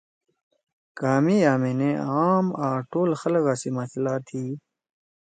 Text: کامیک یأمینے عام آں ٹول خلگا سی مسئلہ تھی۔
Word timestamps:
کامیک 0.97 1.39
یأمینے 1.43 1.91
عام 2.09 2.45
آں 2.67 2.77
ٹول 2.89 3.09
خلگا 3.21 3.53
سی 3.61 3.69
مسئلہ 3.77 4.15
تھی۔ 4.27 4.43